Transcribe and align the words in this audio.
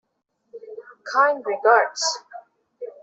Kind 1.13 1.45
regards. 1.45 2.23